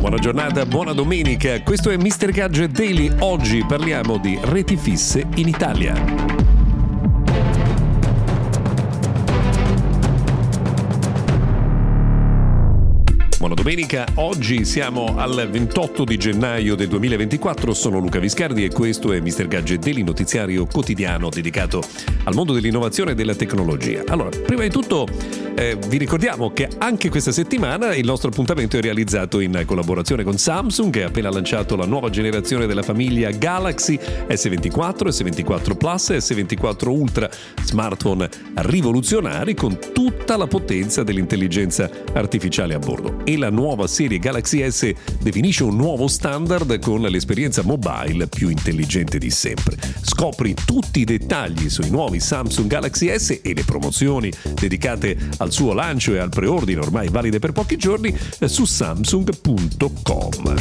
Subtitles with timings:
[0.00, 1.62] Buona giornata, buona domenica.
[1.62, 2.30] Questo è Mr.
[2.30, 3.10] Gadget Daily.
[3.20, 6.41] Oggi parliamo di reti fisse in Italia.
[13.62, 19.20] Domenica, oggi siamo al 28 di gennaio del 2024, sono Luca Viscardi e questo è
[19.20, 19.46] Mr.
[19.46, 21.80] Gadget Daily, notiziario quotidiano dedicato
[22.24, 24.02] al mondo dell'innovazione e della tecnologia.
[24.08, 25.06] Allora, prima di tutto
[25.54, 30.38] eh, vi ricordiamo che anche questa settimana il nostro appuntamento è realizzato in collaborazione con
[30.38, 36.16] Samsung che ha appena lanciato la nuova generazione della famiglia Galaxy S24, S24 Plus e
[36.16, 37.30] S24 Ultra,
[37.62, 44.68] smartphone rivoluzionari con tutta la potenza dell'intelligenza artificiale a bordo e la nuova serie Galaxy
[44.68, 49.76] S definisce un nuovo standard con l'esperienza mobile più intelligente di sempre.
[50.00, 55.72] Scopri tutti i dettagli sui nuovi Samsung Galaxy S e le promozioni dedicate al suo
[55.72, 60.54] lancio e al preordine ormai valide per pochi giorni su samsung.com.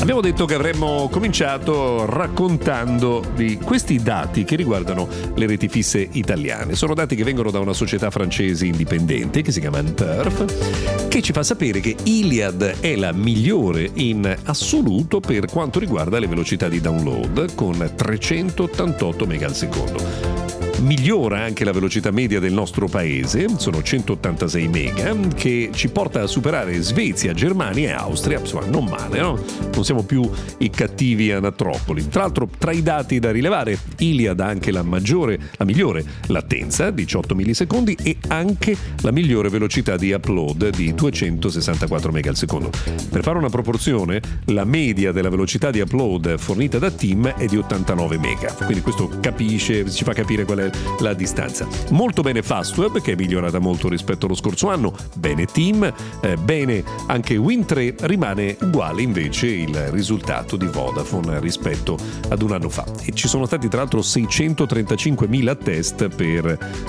[0.00, 6.74] Abbiamo detto che avremmo cominciato raccontando di questi dati che riguardano le reti fisse italiane.
[6.74, 11.32] Sono dati che vengono da una società francese indipendente che si chiama Anturf, che ci
[11.32, 16.80] fa sapere che Iliad è la migliore in assoluto per quanto riguarda le velocità di
[16.80, 20.47] download con 388 MB al secondo
[20.80, 26.26] migliora anche la velocità media del nostro paese, sono 186 mega, che ci porta a
[26.26, 29.38] superare Svezia, Germania e Austria, insomma non male, no?
[29.72, 32.08] Non siamo più i cattivi anatropoli.
[32.08, 36.90] Tra l'altro tra i dati da rilevare, Iliad ha anche la maggiore, la migliore latenza,
[36.90, 42.70] 18 millisecondi, e anche la migliore velocità di upload di 264 mega al secondo.
[43.10, 47.56] Per fare una proporzione, la media della velocità di upload fornita da Team è di
[47.56, 50.67] 89 mega, quindi questo capisce, ci fa capire qual è
[51.00, 51.66] la distanza.
[51.90, 56.82] Molto bene Fastweb che è migliorata molto rispetto allo scorso anno, bene Team, eh, bene
[57.06, 61.96] anche Win3, rimane uguale invece il risultato di Vodafone rispetto
[62.28, 62.84] ad un anno fa.
[63.04, 66.46] E ci sono stati tra l'altro 635.000 test per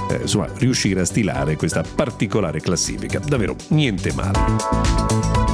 [0.10, 3.20] eh, insomma, riuscire a stilare questa particolare classifica.
[3.20, 5.50] Davvero niente male.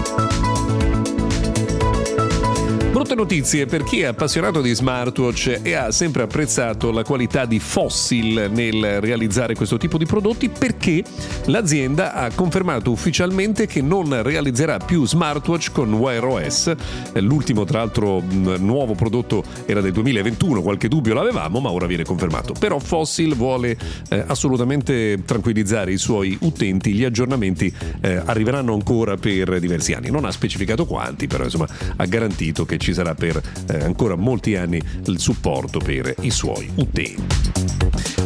[2.95, 7.59] Brutte notizie per chi è appassionato di smartwatch e ha sempre apprezzato la qualità di
[7.59, 11.03] Fossil nel realizzare questo tipo di prodotti perché
[11.47, 16.73] l'azienda ha confermato ufficialmente che non realizzerà più smartwatch con Wear OS.
[17.15, 18.23] L'ultimo tra l'altro
[18.59, 22.53] nuovo prodotto era del 2021, qualche dubbio l'avevamo ma ora viene confermato.
[22.57, 29.59] Però Fossil vuole eh, assolutamente tranquillizzare i suoi utenti, gli aggiornamenti eh, arriveranno ancora per
[29.59, 30.09] diversi anni.
[30.09, 31.67] Non ha specificato quanti, però insomma
[31.97, 36.69] ha garantito che ci sarà per eh, ancora molti anni il supporto per i suoi
[36.75, 37.45] utenti.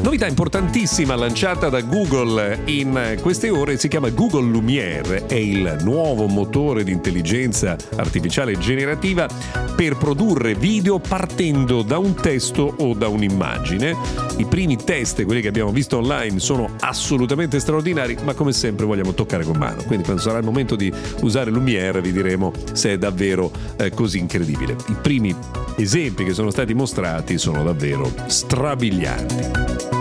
[0.01, 6.25] Novità importantissima lanciata da Google in queste ore si chiama Google Lumiere, è il nuovo
[6.27, 9.27] motore di intelligenza artificiale generativa
[9.75, 13.95] per produrre video partendo da un testo o da un'immagine.
[14.37, 19.13] I primi test, quelli che abbiamo visto online, sono assolutamente straordinari, ma come sempre vogliamo
[19.13, 19.83] toccare con mano.
[19.83, 20.91] Quindi quando sarà il momento di
[21.21, 24.48] usare Lumiere vi diremo se è davvero eh, così incredibile.
[24.51, 25.35] I primi
[25.77, 29.98] esempi che sono stati mostrati sono davvero strabilianti.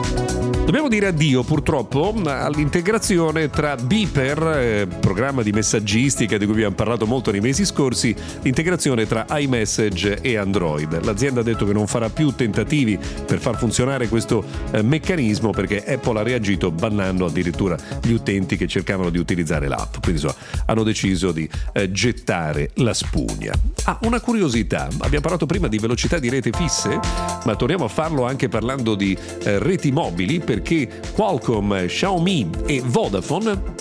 [0.48, 7.06] Dobbiamo dire addio purtroppo all'integrazione tra Beeper, eh, programma di messaggistica di cui abbiamo parlato
[7.06, 11.04] molto nei mesi scorsi, l'integrazione tra iMessage e Android.
[11.04, 15.84] L'azienda ha detto che non farà più tentativi per far funzionare questo eh, meccanismo perché
[15.84, 19.97] Apple ha reagito bannando addirittura gli utenti che cercavano di utilizzare l'app.
[20.03, 20.34] Quindi insomma,
[20.66, 23.54] hanno deciso di eh, gettare la spugna.
[23.84, 27.01] Ah, una curiosità, abbiamo parlato prima di velocità di rete fisse,
[27.44, 33.75] ma torniamo a farlo anche parlando di reti mobili per perché Qualcomm, Xiaomi e Vodafone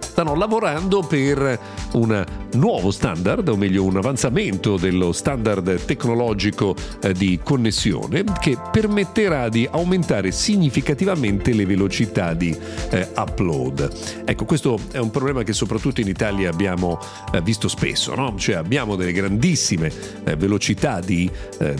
[0.00, 1.58] stanno lavorando per
[1.92, 9.48] una nuovo standard, o meglio un avanzamento dello standard tecnologico eh, di connessione che permetterà
[9.48, 12.56] di aumentare significativamente le velocità di
[12.90, 14.22] eh, upload.
[14.24, 16.98] Ecco, questo è un problema che soprattutto in Italia abbiamo
[17.32, 18.34] eh, visto spesso, no?
[18.36, 19.90] cioè abbiamo delle grandissime
[20.36, 21.30] velocità di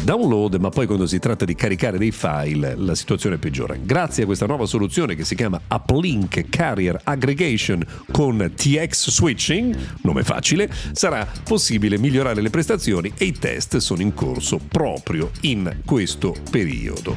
[0.02, 3.76] download, ma poi quando si tratta di caricare dei file la situazione peggiora.
[3.80, 10.22] Grazie a questa nuova soluzione che si chiama Uplink Carrier Aggregation con TX Switching, nome
[10.22, 10.61] facile,
[10.92, 17.16] sarà possibile migliorare le prestazioni e i test sono in corso proprio in questo periodo.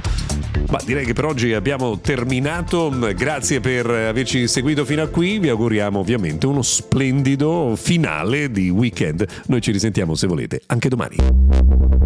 [0.69, 5.50] Ma direi che per oggi abbiamo terminato, grazie per averci seguito fino a qui, vi
[5.50, 9.25] auguriamo ovviamente uno splendido finale di weekend.
[9.47, 12.05] Noi ci risentiamo se volete anche domani.